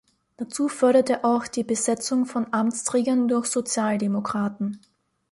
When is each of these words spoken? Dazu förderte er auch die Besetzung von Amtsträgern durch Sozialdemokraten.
Dazu 0.37 0.67
förderte 0.67 1.13
er 1.13 1.25
auch 1.25 1.45
die 1.47 1.63
Besetzung 1.63 2.25
von 2.25 2.47
Amtsträgern 2.51 3.27
durch 3.27 3.45
Sozialdemokraten. 3.45 4.79